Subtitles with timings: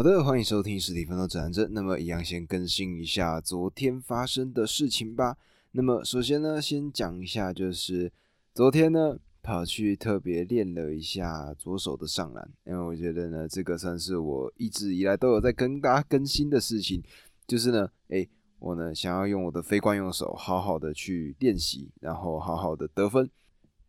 [0.00, 1.68] 好的，欢迎收听实体奋斗指南针。
[1.74, 5.36] 那么，一样先更新一下昨天发生的事情吧。
[5.72, 8.10] 那么，首先呢，先讲一下，就是
[8.54, 17.02] 昨天呢，跑去特别练了一下左手的上篮，因为我觉得呢，这个算是我一直以来都有在跟大家更新的事情，
[17.46, 18.26] 就是呢，哎，
[18.58, 23.28] 我呢想要用我的非惯用手，好好的去练习，然后好好的得分。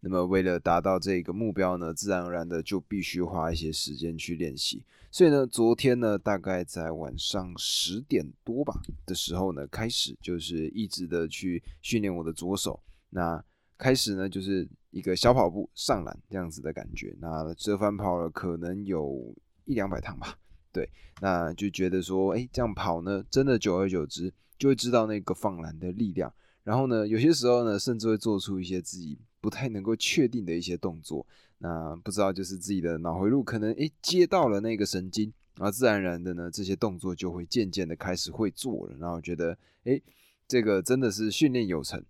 [0.01, 4.83] 那么，为了达到这个目标呢，自然而然的就必须花一些时间去练习。
[5.13, 12.81] 所以呢，昨天呢，大概在晚上十点多吧的时候呢，开始就是一直的去训练我的左手。
[13.09, 13.43] 那
[13.77, 17.13] 开始呢，就是一个小跑步上篮这样子的感觉。
[17.19, 20.37] 那折返跑了可能有一两百趟吧。
[20.71, 20.89] 对，
[21.19, 26.33] 那就觉得说，哎，这样跑呢，真的久而久之就会知道那个放篮的力量。
[26.63, 29.19] 然后呢，有些时候呢，甚至会做出一些自己。
[29.41, 31.25] 不太能够确定的一些动作，
[31.63, 40.01] 那不知道就是自己的脑回路可能诶接到了那个神经，然后自然而然的呢这些动作就会渐渐的开始会做了，然后觉得诶
[40.47, 42.03] 这个真的是训练有成，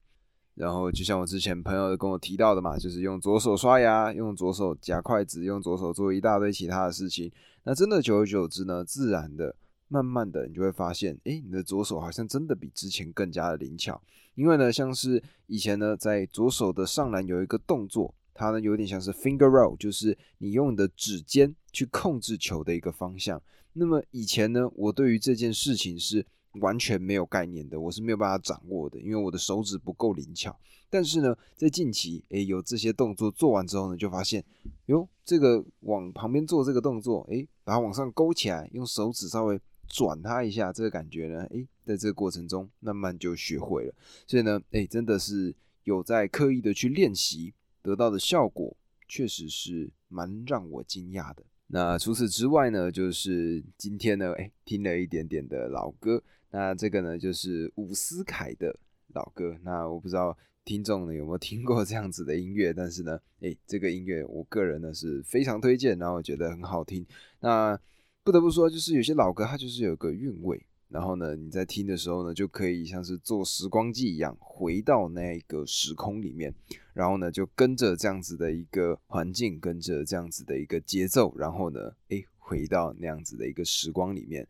[0.55, 7.31] 然后就像我之前朋友跟我提到的嘛，就是用左手刷牙，用左手夹筷子，用左手做一大堆其他的事情，
[7.63, 9.55] 那真的久而久之呢，自然的。
[9.93, 14.01] 慢慢的，你就会发现，哎，你的左手好像真的比之前更加的灵巧。
[14.35, 23.41] 因为呢，像是以前呢，在左手的上篮有一个动作，它呢有点像是 finger roll，就是你用你的指尖去控制球的一个方向。
[23.73, 26.25] 那么以前呢，我对于这件事情是
[26.59, 30.57] 完全没有概念的，我是没有办法掌握的，因为我的手指不够灵巧。
[30.89, 34.43] 但是呢，在近期，哎，有这些动作做完之后呢，就发现，
[34.87, 39.59] 哟，这个往旁边做这个动作，哎，把它往上勾起来，用手指稍微。
[39.93, 43.93] 转它一下，这个感觉呢，诶，在这个过程中慢慢就学会了。
[44.25, 48.75] 所以呢，诶，真的是有在刻意的去练习，得到的效果
[49.07, 51.43] 确实是蛮让我惊讶的。
[51.67, 56.21] 那除此之外呢，就是今天呢，诶，听了一点点的老歌。
[56.51, 58.77] 那这个呢，就是伍思凯的
[59.13, 59.57] 老歌。
[59.63, 67.05] 那我不知道听众呢有没有听过这样子的音乐，但是呢，诶，这个音乐我个人呢是非常推荐，然后我觉得很好听。
[67.39, 67.79] 那
[68.23, 70.61] 不得不说，就是有些老歌，它就是有个韵味。
[70.91, 76.53] 然后呢，你在听的时候呢，就可以像是坐时光机一样，回到那个时空里面。
[76.93, 84.45] 然后呢，就跟着这样子的一个环境，跟着这样子的一个节奏，然后呢，诶，回到那样子的一个时光里面。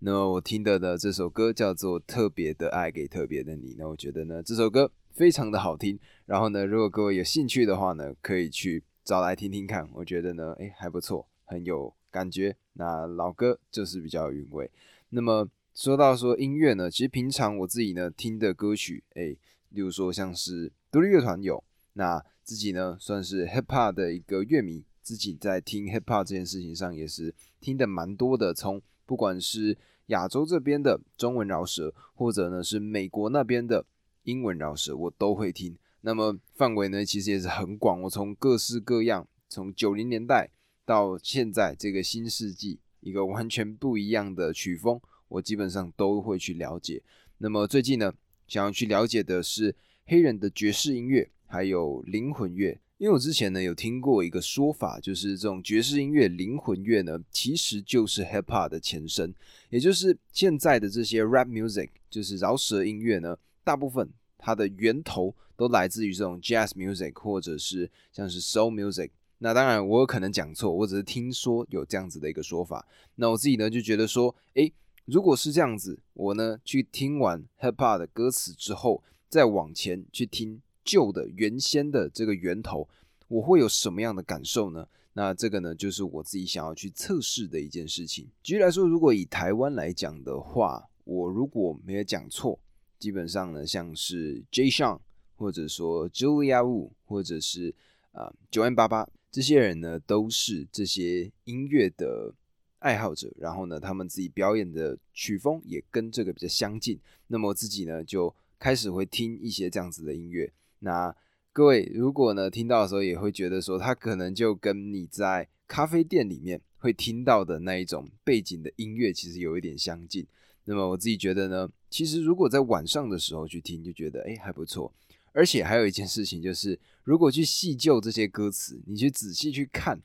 [0.00, 3.74] 那么我听的的这首歌叫做《特别的爱给特别的你》。
[3.78, 5.96] 那我觉得呢，这首歌非常的好听。
[6.26, 9.88] 然后呢，如果各位有兴趣的话呢，可以去找来听听看。
[9.92, 12.56] 我觉得呢，诶，还不错，很有感觉。
[12.72, 14.68] 那老歌就是比较有韵味。
[15.10, 19.36] 那么说到说音乐呢，其实平常我自己呢听的歌曲，哎，
[19.70, 21.62] 例如说像是独立乐团有，
[21.94, 28.52] 那自己呢算是 hip hop 的一个乐迷，自己在听 hip hop 这件事情上也是听的蛮多的。
[28.52, 29.76] 从不管是
[30.06, 33.86] 亚洲这边的中文饶舌，或者呢是美国那边的
[34.24, 35.76] 英文饶舌，我都会听。
[36.02, 40.50] 那么范围呢其实也是很广，我从各式各样，从九零年代。
[40.86, 47.00] 到现在这个新世纪，一个完全不一样的曲风，我基本上都会去了解。
[47.38, 48.12] 那么最近呢，
[48.46, 49.74] 想要去了解的是
[50.04, 52.78] 黑人的爵士音乐，还有灵魂乐。
[52.98, 59.34] 因为我之前呢有听过一个说法，就是这种爵士音乐、灵魂乐呢，其实就是 hip hop 的前身，
[59.70, 69.08] 也就是现在的这些 rap music，就是饶舌音乐呢，大部分它的源头都来自于这种 jazz music，或者是像是 soul music。
[69.38, 72.86] 那当然，我有可能讲错，我只是听说有这样子的一个说法。
[73.14, 74.70] 那我自己呢就觉得说，诶，
[75.10, 82.88] 如果是这样子，我呢去听完 hip hop 的歌词之后，再往前去听旧的原先的这个源头，
[83.26, 84.86] 我会有什么样的感受呢？
[85.12, 88.28] 那这个呢就是我自己想要去测试的一件事情。
[88.44, 92.56] 举例来说，如果以台湾来讲的话，我如果没有讲错，
[93.00, 95.00] 基本上呢像是 Jay Sean，
[95.34, 97.74] 或者说 Julia Wu，或者是
[98.12, 99.08] 啊九 N 八八。
[99.32, 102.32] 这些人呢，都是这些音乐的
[102.80, 106.98] 爱好者，然后呢，他们自己表演的曲风也跟这个比较相近。
[107.28, 110.52] 那么我自己呢，就开始会听一些这样子的音乐。
[110.80, 111.14] 那
[111.52, 120.26] 各位如果呢听到的时候，也会觉得说，它可能就跟你在咖啡店里面会听到的那一种背景的音乐，其实有一点相近。
[120.64, 124.92] 那么我自己觉得呢，其实如果在晚上的时候去听，就觉得哎还不错。
[125.32, 130.00] 而且还有一件事情，就是如果去细究这些歌词，你去仔细去看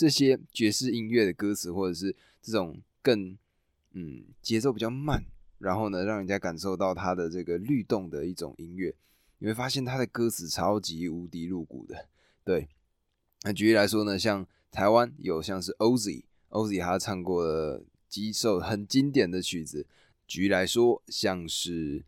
[0.00, 3.36] 这些爵士音乐的歌词，或者是这种更
[3.92, 5.22] 嗯节奏比较慢，
[5.58, 8.94] 然后呢让人家感受到它的这个律动的一种音乐，
[9.40, 12.08] 你会发现它的歌词超级无敌露骨的。
[12.42, 12.66] 对，
[13.42, 19.86] 那举例来说呢，像台湾有像是 Ozzy，Ozzy 他唱过的几首很经典的曲子。
[20.26, 22.02] 举例来说，像是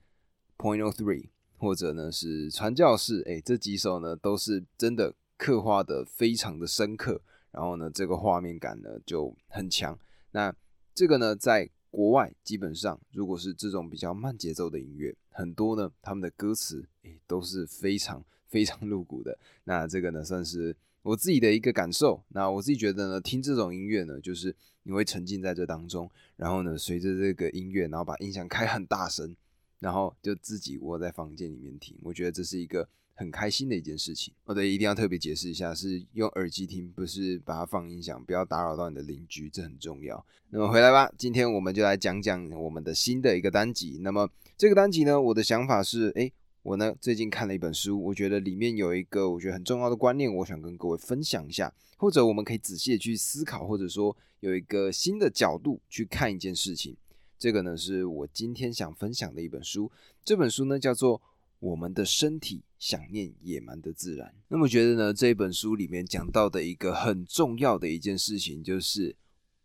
[0.56, 1.28] Point of Three，
[1.58, 7.20] 或者呢是传教士，哎，这几首呢都是真的刻画的非常的深刻，
[7.52, 9.98] 然后呢这个画面感呢就很强。
[10.32, 10.54] 那
[10.94, 19.38] 这个呢在国外基本上，如果是这种比较慢节奏的音乐，很多呢他们的歌词诶都是非常非常露骨的。
[19.64, 22.22] 那这个呢算是我自己的一个感受。
[22.28, 29.36] 那我自己觉得呢，听这种音乐呢，就是你会沉浸在这当中，然后呢随着这个音乐，然后把音响开很大声，
[29.78, 31.96] 然后就自己窝在房间里面听。
[32.02, 32.88] 我觉得这是一个。
[33.22, 40.24] 很开心的一件事情，哦对，一定要特别解释一下，是用耳机听，不是把它放音响，不要打扰到你的邻居，这很重要。
[40.50, 43.98] 那么回来吧，今天我们就来讲讲我们的新的一个单集。
[44.02, 44.28] 那么
[44.58, 46.32] 这个单集呢，我的想法是，诶，
[46.62, 56.96] 我呢最近看了一本书，我觉得里面有一个我觉得很重要的观念，我想跟各位分享一下，或者我们可以仔细的去思考，或者说有一个新的角度去看一件事情。
[57.38, 59.90] 这个呢是我今天想分享的一本书，
[60.24, 61.22] 这本书呢叫做。
[61.62, 64.34] 我们的身体想念野蛮的自然。
[64.48, 65.14] 那么觉得呢？
[65.14, 69.14] 这本书里面讲到的一个很重要的一件事情，就是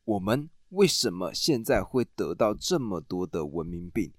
[0.06, 4.14] 我们为什么现在会得到这么多的文明病？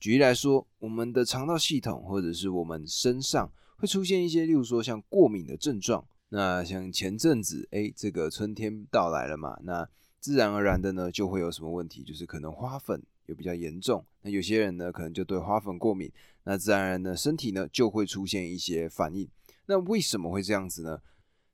[0.00, 6.04] 举例来说，我们的肠道系统，或者是我们身上会出现一些，例如说像过敏的症状。
[6.30, 9.88] 那像前阵子，哎，这个春天到来了嘛，那
[10.18, 12.02] 自然而然的呢，就会有什么问题？
[12.02, 13.00] 就是可能花粉。
[13.26, 16.10] 有比较严重，那有些人呢可能就对花粉过敏，
[16.44, 19.28] 那自然而然呢身体呢就会出现一些反应。
[19.66, 21.00] 那为什么会这样子呢？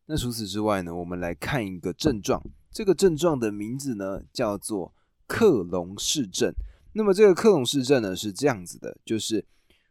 [0.06, 2.42] 那除此之外呢，我们来看一个症状，
[2.72, 4.94] 这个症状的名字呢叫做
[5.26, 6.52] 克隆氏症。
[6.94, 9.44] 那么这个克隆氏症呢是这样子的，就是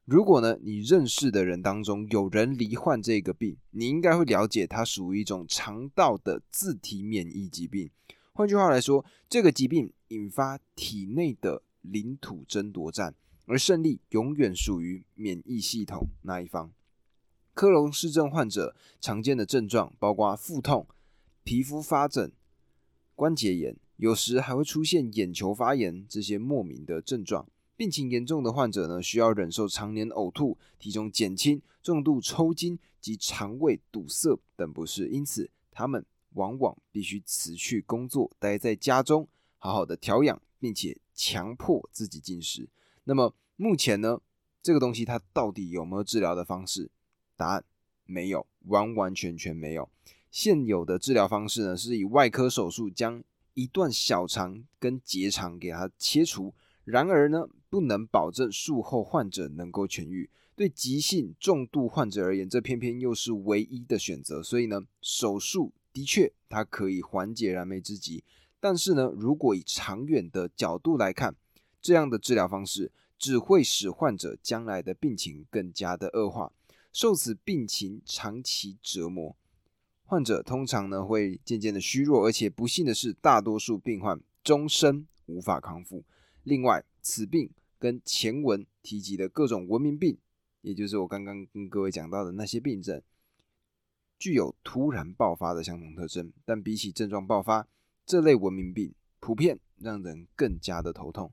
[0.06, 7.90] 如果呢你认识的人当中有人罹患这个病，你应该会了解它属于一种肠道的自体免疫疾病。
[8.34, 13.14] 换句话来说，这个疾病引发体内的领土争夺战，
[13.48, 16.72] 而胜利永远属于免疫系统那一方。
[17.54, 20.86] 克隆氏症患者常见的症状包括腹痛、
[21.44, 22.32] 皮肤发疹、
[23.16, 27.50] 关节炎，有时还会出现眼球发炎这些莫名的症状。
[27.76, 39.28] 病情严重的患者呢，需要忍受常年呕吐、体重减轻、重度抽筋及肠胃堵塞等不适，因此他们往往必须辞去工作，待在家中，
[39.58, 40.42] 好好的调养。
[40.60, 42.68] 并且强迫自己进食。
[43.08, 44.20] 那么目前呢，
[44.62, 46.92] 这个东西它到底有没有治疗的方式？
[47.38, 47.64] 答案
[48.04, 49.90] 没有，完完全全没有。
[50.30, 53.24] 现有的治疗方式呢，是以外科手术将
[53.54, 56.54] 一段小肠跟结肠给它切除。
[56.84, 60.30] 然而呢，不能保证术后患者能够痊愈。
[60.54, 64.44] 对急性重度患者而言，这偏偏又是唯一的选择。
[64.44, 68.26] 所以呢，手术的确它可以缓解燃眉之急。
[68.60, 71.36] 但是呢，如果以长远的角度来看，
[71.88, 76.52] 这样的治疗方式只会使患者将来的病情更加的恶化，
[76.92, 79.38] 受此病情长期折磨，
[80.04, 86.04] 患者通常呢会渐渐的虚弱，而且不幸的是，大多数病患终身无法康复。
[86.44, 87.50] 另外，此病
[87.80, 90.18] 跟前文提及的各种文明病，
[90.60, 93.02] 也就是我刚刚跟各位讲到的那些病症，
[94.20, 97.66] 具有突然爆发的相同特征，但比起症状爆发。
[98.06, 101.32] 这类文明病普遍让人更加的头痛。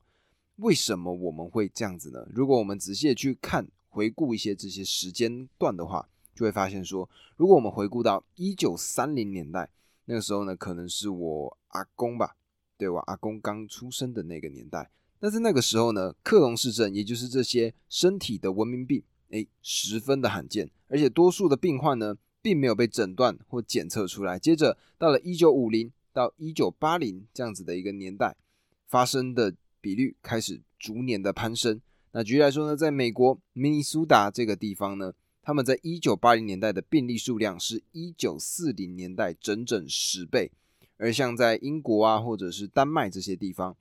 [0.57, 2.27] 为什么我们会这样子呢？
[2.31, 9.71] 如果我们仔细的去看、回顾一些这些时间段的话，就会发现说，如果我们回顾到一九三零年代，
[10.05, 12.37] 那个时候呢，可能是我阿公吧，
[12.77, 14.91] 对我阿公刚出生的那个年代。
[15.19, 24.39] 但是那个时候呢，克隆氏症，也就是这些身体的文明病，诶，十分的罕见，而且多数的病患呢，并没有被诊断或检测出来。
[24.39, 25.93] 接着到了一九五零。
[26.15, 28.37] 到一九八零这样子的一个年代，
[28.87, 29.53] 发生的
[29.85, 31.79] 比率开始逐年的攀升。
[32.13, 35.13] 那举例来说呢，在美国明尼苏达这个地方呢，
[35.43, 40.51] 他们在一九八零年代的病例数量是一九四零年代整整十倍。
[40.97, 43.77] 而像在英国啊，或者是丹麦这些地方，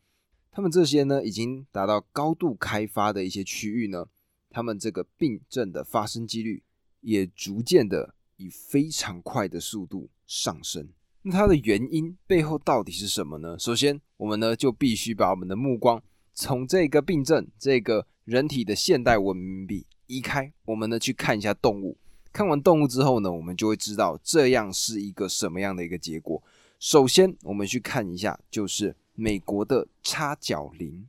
[0.51, 4.07] 他们这些呢已经达到高度开发的一些区域呢，
[4.49, 6.63] 他们这个病症的发生几率
[6.99, 10.89] 也逐渐的以非常快的速度上升。
[11.21, 13.57] 那它的原因背后到底是什么呢？
[13.57, 16.01] 首先，我们呢就必须把我们的目光
[16.33, 21.97] 从这个病症、这个人体的现代文明病移开，我们呢去看一下动物。
[22.31, 26.41] 看完动物之后呢，我们就会知道这样是一个什么样的一个结果。
[26.79, 31.05] 首先，我们去看一下，就是美国的叉角羚。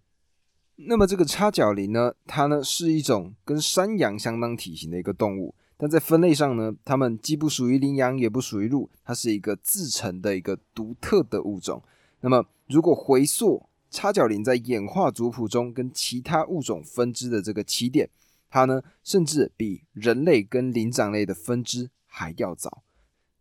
[0.75, 5.55] 那么这个叉角羚呢，它呢是一种跟山羊相当体型的一个动物。
[5.77, 11.81] 但在分类上呢，它们既不属于羚羊，也不属于鹿，它是一个自成的一个独特的物种。
[12.25, 18.09] 那么，如果回溯叉角羚在演化族谱中跟其他物种分支的这个起点，
[18.49, 22.83] 它呢甚至比人类跟灵长类的分支还要早。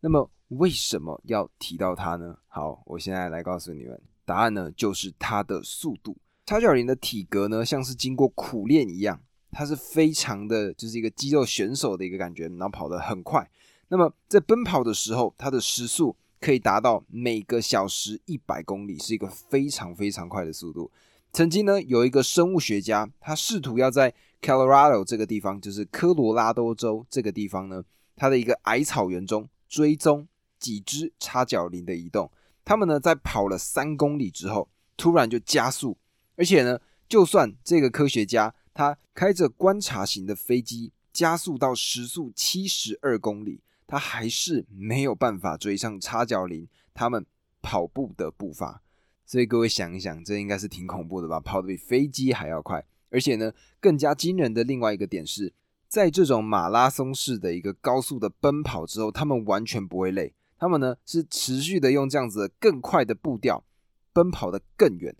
[0.01, 2.35] 那么为什么要提到它呢？
[2.49, 6.17] 好，我现在来告诉你们，答案呢就是它的速度。
[6.45, 9.17] 叉角羚的体格呢像是经过苦练一样，
[9.53, 13.49] 它是非常的就是一个肌肉选手的一个感觉，然后跑得很快。
[13.87, 16.13] 那么在奔跑的时候，它的时速。
[16.43, 20.91] 可以达到每个小时一百公里，是一个非常非常快的速度。
[21.31, 27.81] 曾经呢，有一个生物学家，他试图要在 Colorado 这个地方，就是科罗拉多州这个地方呢，
[28.17, 30.27] 它的一个矮草原中追踪
[30.59, 32.29] 几只叉角羚的移动。
[32.65, 35.97] 他们呢，在跑了三公里之后，突然就加速，
[36.35, 43.61] 而且呢，就算这个科学家他开着观察型的飞机加速到时速七十二公里。
[43.85, 47.25] 他还是没有办法追上叉角羚他们
[47.61, 48.81] 跑步的步伐，
[49.25, 51.39] 所以各位想一想，这应该是挺恐怖的吧？
[51.39, 55.53] 跑得比飞机还要快，而且呢，更加惊人的另外一个点是，
[55.87, 63.63] 在这种马拉松式的一个高速的奔跑之后，他们完全不会累，他们呢是持续的用这样子更快的步调
[64.11, 65.15] 奔跑的更远。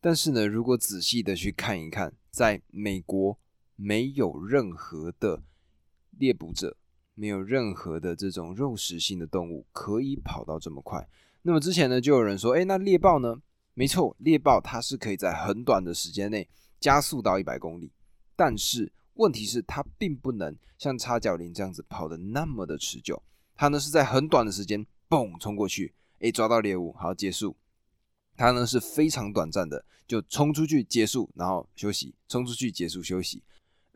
[0.00, 3.38] 但是呢，如果仔细的去看一看，在美国
[3.74, 5.42] 没有任何的
[6.18, 6.76] 猎捕者。
[7.16, 11.08] 没有任何的这种肉食性的动物可以跑到这么快。
[11.42, 13.40] 那么之前呢，就有人说，哎，那猎豹呢？
[13.72, 17.90] 没错，猎豹它是可以在很短的时间内加速到一百公里，
[18.36, 23.22] 但是问题是它并不能像叉角羚这样子跑的那么的持久。
[23.54, 27.56] 它呢是在很短的时间，嘣冲过去，哎，抓到猎物，好结束。
[28.36, 33.42] 它呢是非常短暂的，就冲出去结束，然后休息，冲出去结束休息。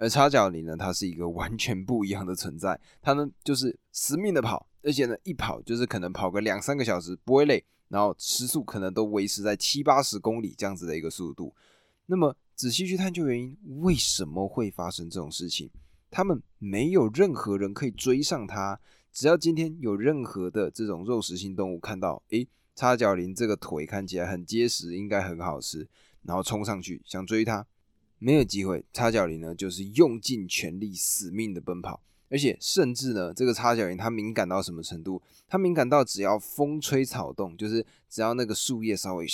[0.00, 2.80] 而叉角羚呢，它是一个完全不一样的存在。
[3.02, 11.54] 它呢就是死命的跑，而且呢一跑就是可能跑个两三个小时不会累，然后时速可能都维持在七八十公里这样子的一个速度。
[12.07, 15.69] 那么仔细去探究原因，为什么会发生这种事情？
[16.11, 18.80] 他们没有任何人可以追上它。
[19.12, 25.87] 只要今天有任何的这种肉食性动物看到，诶，叉角羚这个腿看起来很结实，应该很好吃，
[26.23, 27.66] 然后冲上去想追它。
[28.20, 35.20] 没有机会，叉角羚呢就是用尽全力死命的奔跑，而且甚至呢，这个叉角羚它敏感到什么程度？
[35.48, 39.26] 它敏感到只要风吹草动，就是只要那个树叶稍微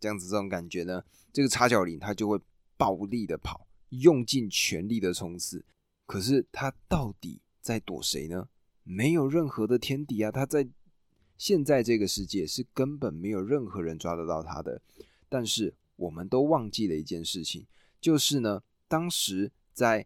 [0.00, 1.02] 这样子，这种感觉呢，
[1.32, 2.40] 这个叉角羚它就会
[2.76, 5.64] 暴力的跑，用尽全力的冲刺。
[6.06, 8.48] 可是它到底在躲谁呢？
[8.84, 10.30] 没有任何的天敌啊！
[10.30, 10.66] 它在
[11.36, 14.80] 现在这个世界是根本没有任何人抓得到它的。
[15.28, 17.66] 但是我们都忘记了一件事情。
[18.02, 20.04] 就是呢，当时在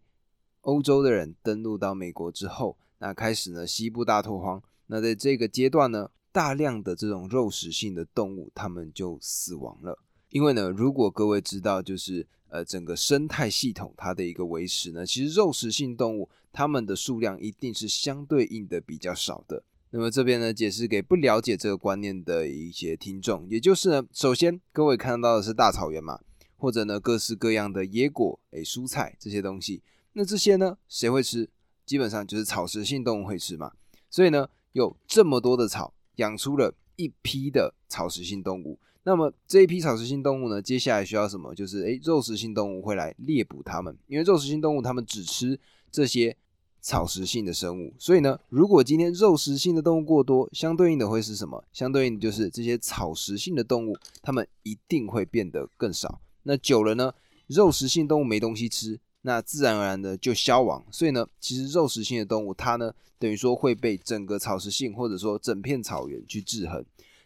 [0.60, 4.62] 欧洲的人登陆到美国之后，那开始呢西部大拓荒。
[4.88, 9.98] 那在这个阶段呢，大量的这种肉食性的动物，它们就死亡了。
[10.28, 19.64] 因为呢，如果各位知道，就是呃整个生态系统它的一个维持呢，其实肉食性动物它们的数量一定是相对应的比较少的。
[19.90, 26.20] 那么这边呢，解释给不了解这个观念的一些听众，也就是呢，首先各位看到的是大草原嘛。
[26.56, 29.82] 或者呢，各式各样的野果、诶蔬菜这些东西，
[30.14, 31.48] 那这些呢，谁会吃？
[31.84, 33.72] 基本上就是草食性动物会吃嘛。
[34.10, 38.78] 所以呢，有这么多的草，养出了一批的草食性动物。
[39.04, 41.54] 那么这一批草食性动物呢，接下来需要什么？
[41.54, 45.60] 就是诶肉食性动物会来猎捕它们，因为肉食性动物它们只吃
[45.92, 46.36] 这些
[46.80, 47.94] 草食性的生物。
[47.98, 51.62] 所以呢，如果今天肉食性的动物过多，相对应的会是什么？
[51.72, 56.20] 相对应的就是这些草食性的动物，它们一定会变得更少。
[56.46, 57.12] 那久了呢，
[57.48, 60.84] 肉食性动物没东西吃，那自然而然的就消亡。
[60.90, 66.84] 所以呢，其实肉食性的动物它呢，等于说会被整个草食性或者说整片草原去制衡。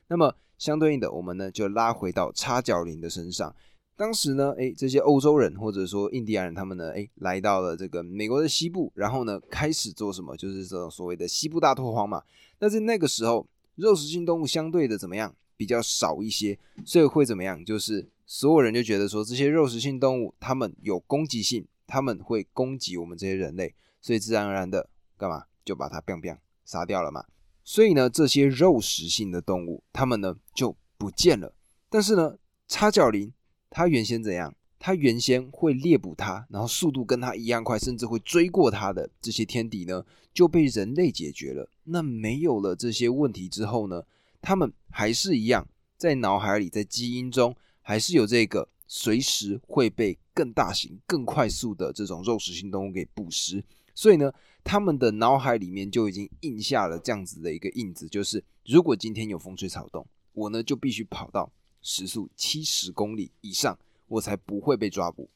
[0.09, 3.55] 那么相对应的，我们呢就拉回到叉角羚的身上。
[3.97, 10.35] 当时呢，诶，这些欧洲人或者说印第安人，他们呢，诶，来到了这个美国的西部，然后呢开始做什么？
[10.37, 12.23] 就是这种所谓的西部大拓荒嘛。
[12.61, 13.47] 那在那个时候，
[13.77, 15.35] 肉食性动物相对的怎么样？
[15.61, 17.63] 比较少一些，所以会怎么样？
[17.63, 18.09] 就是。
[18.33, 24.89] 所有人就觉得说这些肉食性动物，它们有攻击性，他们会攻击我们这些人类，所以自然而然的
[25.19, 27.25] 干嘛就把它 biang biang 杀掉了嘛。
[27.65, 31.53] 所以呢，这些肉食性的动物，它们呢就不见了。
[31.89, 32.37] 但是呢，
[32.69, 33.33] 叉角羚
[33.69, 34.55] 它原先怎样？
[34.79, 41.69] 它原先会猎捕它，然后速度跟它一样快，甚至会追过它的这些天敌呢，就被人类解决了。
[41.83, 44.05] 那没有了这些问题之后呢，
[44.41, 47.57] 他们还是一样在脑海里，在基因中。
[47.83, 53.65] 还是有这个随时会被更大型、更快速的这种肉食性动物给捕食，
[53.97, 54.31] 所以呢，
[54.63, 61.51] 他们的脑海里面就已经印下了这样子的一个印子，就是如果今天有风吹草动，我呢就必须跑到
[61.83, 65.29] 时速七十公里以上，我才不会被抓捕。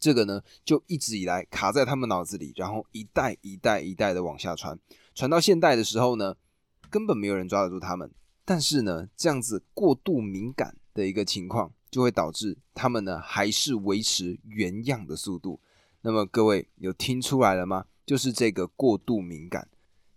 [0.00, 4.76] 这个呢，就一直以来卡在他们脑子里，然后一代一代一代的往下传，
[5.14, 6.34] 传到现代的时候呢，
[6.90, 8.10] 根本没有人抓得住他们。
[8.44, 15.60] 但是呢，这样子过度敏感的一个情况，就会导致他们呢还是维持原样的速度。
[16.02, 17.86] 那么各位有听出来了吗？
[18.04, 19.68] 就是这个过度敏感，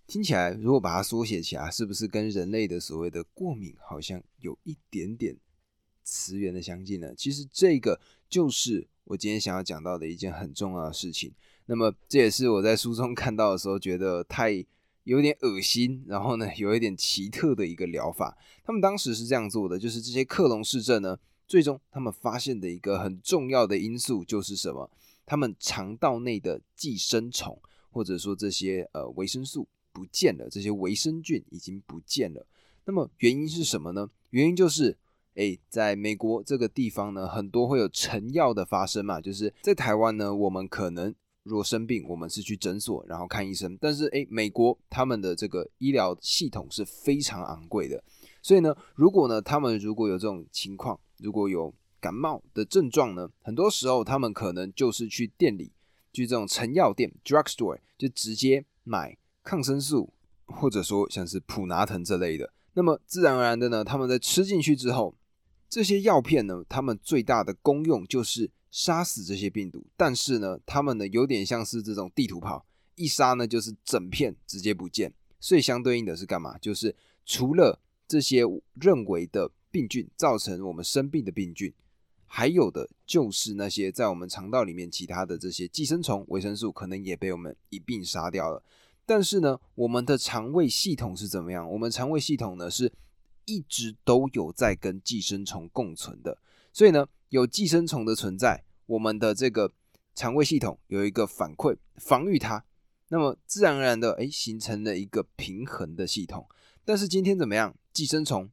[0.08, 5.38] 听起来如果把它缩写起来，是不是跟人类的所谓的过敏好像有一点点
[6.03, 7.13] 词源的相近呢？
[7.15, 11.32] 其实这个就是我今天想要讲到的一件很重要的事情。
[11.68, 14.65] 那么这也是我在书中 看到的时候觉得太
[15.03, 18.38] 有点恶心，然后呢有一点奇特的一个疗法。
[18.63, 21.17] 他们当时是这样做的，就是这些克隆氏症呢，
[21.48, 24.89] 最终他们发现的一个很重要的因素就是什么？
[25.25, 27.57] 他们肠道内的寄生虫，
[27.91, 32.45] 或者说这些呃维生素不见了，这些维生菌已经不见了。
[32.86, 34.10] 那么原因是什么呢？
[34.31, 34.98] 原因就是，
[35.36, 39.22] 哎，在美国这个地方呢，很多会有成药的发生嘛。
[39.22, 48.04] 就是在台湾呢，我们可能如果生病，我们是去诊所然后看医生，但是哎，美国他们的这个医疗系统是非常昂贵的，
[48.42, 55.72] 所以呢，如果呢他们如果有这种情况，如果有感冒的症状呢，很多时候他们可能就是去店里，
[56.12, 60.14] 去这种成药店 （drugstore） 就直接买抗生素，
[60.46, 62.54] 或者说像是普拿疼这类的。
[62.74, 65.14] 那么自然而然的呢，他们在吃进去之后，
[65.70, 69.86] 这些药片呢，它们最大的功用就是杀死这些病毒。
[69.96, 72.65] 但是呢，它们呢有点像是这种地图炮，
[72.96, 75.13] 一杀呢就是整片直接不见。
[75.39, 76.58] 所以相对应的是干嘛？
[76.58, 78.42] 就是除了这些
[78.74, 81.72] 认为的病菌造成我们生病的病菌。
[82.25, 88.63] 还有的就是那些在我们肠道里面其他的这些寄生虫，维生素可能也被我们一并杀掉了。
[89.06, 91.70] 但是呢，我们的肠胃系统是怎么样？
[91.70, 92.92] 我们肠胃系统呢是
[93.46, 96.36] 一直都有在跟寄生虫共存的。
[96.72, 99.74] 所以呢，有寄生虫的存在，我们的这个
[100.13, 102.64] 肠胃系统有一个反馈防御它，
[103.07, 106.48] 那么自然而然的哎形成了一个平衡的系统。
[106.86, 107.75] 但是今天怎么样？
[107.92, 108.51] 寄生虫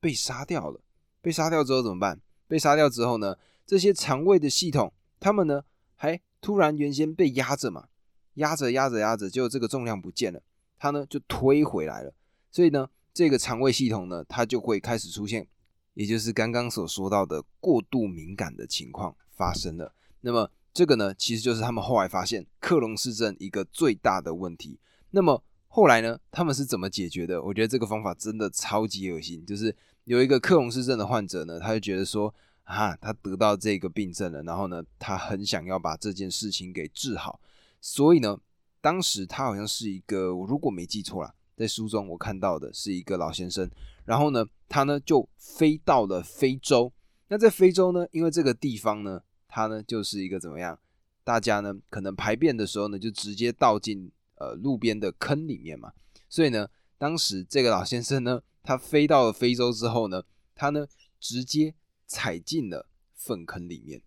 [0.00, 0.80] 被杀掉了，
[1.20, 2.18] 被杀掉之后怎么办？
[2.48, 5.62] 被杀掉之后呢，这些肠胃的系统，他们呢
[5.94, 7.88] 还突然原先被压着嘛，
[8.36, 10.40] 压着压着压着，结果这个重量不见了，
[10.78, 12.14] 它呢就推回来了。
[12.50, 15.46] 所以呢，这个肠胃系统呢，它就会开始出现，
[15.94, 19.94] 也就是刚刚所说到的过度敏感的情况发生了。
[20.20, 24.78] 那么这个呢，其实就是他们后来发现克隆氏症一个最大的问题。
[25.10, 27.42] 那么后来呢，他们是怎么解决的？
[27.42, 29.74] 我觉得这个方法真的超级恶心，就是。
[30.04, 37.40] 有一个克隆氏症的患者呢，他就觉得说啊，他得到这个病症了，然后呢，他很想要把这件事情给治好，
[37.80, 38.38] 所以呢，
[38.82, 43.66] 当时他好像是一个，我如果没记错了，在书中我看到的是一个老先生，
[44.04, 46.92] 然后呢，他呢就飞到了非洲。
[47.28, 50.78] 那在非洲呢，因为这个地方呢，它呢就是一个怎么样？
[51.22, 55.92] 大家呢可能排便的时候呢，就直接倒进呃路边的坑里面嘛，
[56.28, 58.42] 所以呢，当时这个老先生呢。
[58.66, 60.22] 他飞到了非洲之后呢，
[60.54, 60.86] 他呢
[61.20, 61.74] 直接
[62.06, 64.02] 踩进了粪坑里面。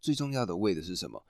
[0.00, 1.26] 最重要的为的是什么？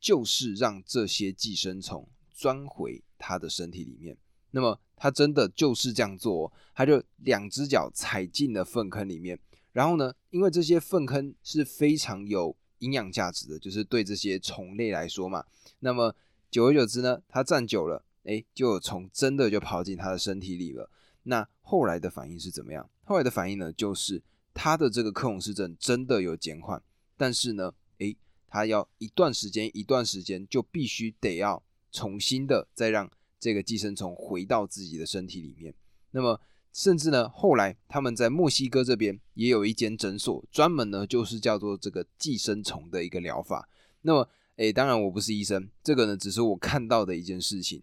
[0.00, 4.16] 就是让这些寄生虫钻回他的身体里面。
[4.54, 9.36] 那么他真的就是这样做，他就两只脚踩进了粪坑里面。
[9.72, 15.44] 然后呢，因为这些粪坑是非常有营养价值的，就是对这些虫类来说嘛。
[15.80, 16.14] 那么
[16.52, 20.88] 久而久之呢，他站久了，哎，就有虫真的就跑进他的身体里了。
[21.24, 22.88] 那后来的反应是怎么样？
[23.02, 24.22] 后来的反应呢，就是
[24.54, 26.80] 他的这个克隆氏症真的有减缓，
[27.16, 33.10] 但是呢，诶，他要一段时间，一段时间就必须得要重新的再让
[33.44, 35.74] 这个寄生虫回到自己的身体里面。
[36.12, 36.40] 那么，
[36.72, 43.68] 甚至呢，后来他们在墨西哥这边也有一间诊所，专门呢就是叫做这个寄生虫的一个疗法。
[44.00, 44.26] 那么，
[44.56, 47.82] 诶，当然我不是医生，这个呢只是我看到的一件事情。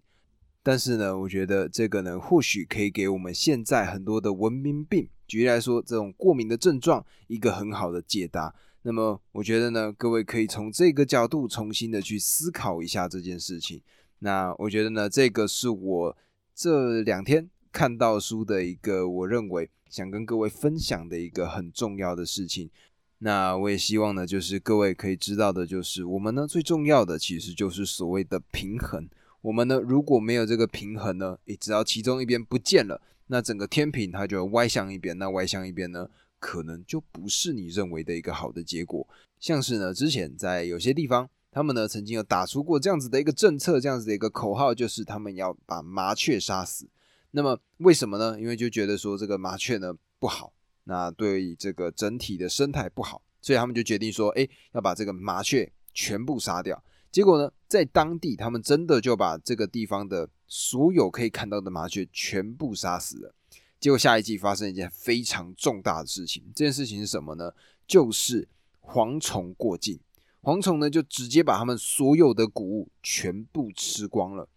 [0.63, 8.55] 但是呢，我觉得这个呢，或许可以给我们现在很多的文明病，举例来说，这种过敏的症状，一个很好的解答。
[8.81, 13.79] 那么，我觉得呢，各位可以从这个角度重新的去思考一下这件事情。
[14.23, 16.17] 那我觉得呢，这个是我
[16.53, 22.69] 这两天看到书的一个，我认为想跟各位分享的一个很重要的事情。
[23.17, 29.07] 那我也希望呢，就是各位可以知道的，就是我们呢最重要的其实就是所谓的平衡。
[29.41, 35.17] 我们呢，如果没有这个平衡呢，诶，只要其中一边不见了，那整个天平它就歪向一边。
[35.17, 36.07] 那歪向一边呢，
[36.39, 39.07] 可能就不是你认为的一个好的结果。
[39.39, 46.87] 像是呢，之前在有些地方，他们呢曾经有打出过这样子的一个政策，这样子的一个口号，就是他们要把麻雀杀死。
[47.31, 48.39] 那么为什么呢？
[48.39, 50.53] 因为就觉得说这个麻雀呢不好，
[50.85, 56.81] 那对这个整体的生态不好，所以他们就决定说，哎，要把这个麻雀全部杀掉。
[57.11, 63.35] 结果呢，在当地他们真的就把这个地方的所有可以看到的麻雀全部杀死了。
[63.79, 67.51] 结果下一季发生一件非常重大的事情，这件事情是什么呢？
[67.85, 68.47] 就是
[68.81, 69.99] 蝗虫过境。
[70.41, 74.49] 蝗虫呢，就直接把他们所有的谷物全部吃光了。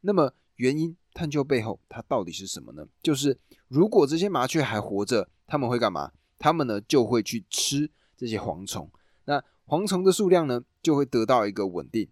[0.00, 2.86] 那么原因探究背后，它到底是什么呢？
[3.02, 6.12] 就是如果这些麻雀还活着，他们会干嘛？
[6.38, 8.90] 他们呢就会去吃这些蝗虫。
[9.26, 12.08] 那蝗虫的数量呢就会得到一个稳定。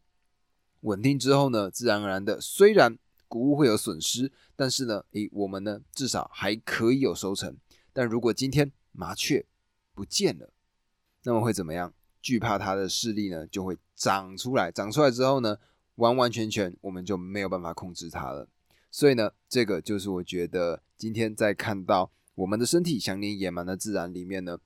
[0.80, 7.56] 稳定之后呢，自然而然的，虽然谷物会有损失，但是呢，诶，我们呢至少还可以有收成。
[7.94, 9.46] 但如果今天麻雀
[9.94, 10.52] 不见了，
[11.22, 11.94] 那么会怎么样？
[12.24, 14.72] 惧怕它的势力呢，就会长出来。
[14.72, 15.58] 长出来之后呢，
[15.96, 18.48] 完完全全我们就没有办法控制它了。
[18.90, 24.58] 所以呢，这个就是我觉得今天在看到我们的身体想念野蛮的自然里面呢，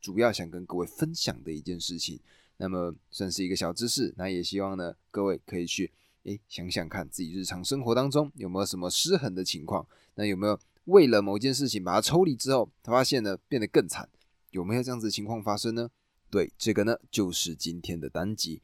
[0.00, 2.20] 主要想跟各位分享的一件事情。
[2.58, 5.90] 那么算是一个小知识，那也希望呢各位可以去
[6.22, 9.84] 诶想想看自己日常生活当中有没有什么失衡的情况。
[10.14, 14.08] 那有没有为了某件事情把它抽离之后，他发现呢变得更惨？
[14.50, 15.90] 有没有这样子的情况发生呢？
[16.30, 18.62] 对，这个呢就是今天的单集。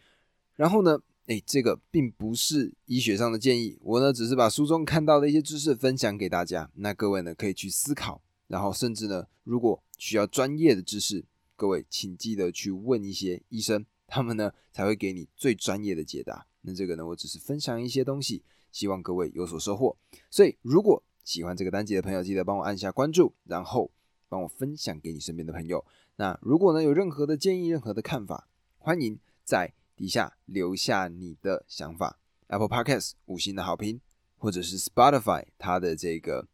[0.55, 6.71] 然后呢，哎，这个并不是医学上的建议，我呢只是把书中看到的一些知识分享给大家。
[6.77, 11.25] 那各位呢可以去思考，然后甚至呢，如果需要专业的知识，
[11.57, 16.47] 各位请记得去问一些医生，他们呢才会给你最专业的解答。
[16.63, 19.97] 那这个呢，我只是分享一些东西，希望各位有所收获。
[20.31, 23.91] 所以，如果喜欢这个单集的朋友，记得帮我按下关注，然后
[24.29, 25.85] 帮我分享给你身边的朋友。
[26.17, 32.19] 那如果呢有任何的建议、任何的看法，欢迎在底下留下你的想法。
[32.49, 34.01] Apple Podcast 五星的好评，
[34.37, 36.49] 或者是 Spotify 它的这个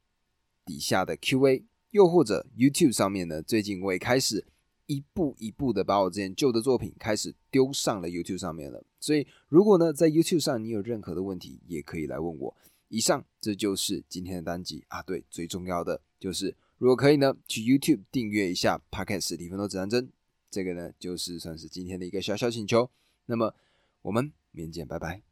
[0.65, 4.45] 底下的 Q&A，又或者 YouTube 上面呢，最近我也开始
[4.87, 8.85] 一步一步的把我之前旧的作品开始丢上了 YouTube 上面了。
[8.99, 12.57] 所以如果呢在 YouTube 上你有任何的问题，也可以来问我。
[12.89, 16.57] 以上这就是今天的单集啊，对，最重要的就是。
[16.83, 20.09] 如果可以呢，去 YouTube 订阅一下 Podcast《史蒂芬多指南针》，
[20.51, 22.91] 这个呢就是算是今天的一个小小请求。
[23.27, 23.55] 那么
[24.03, 25.23] 我们明天见，拜拜。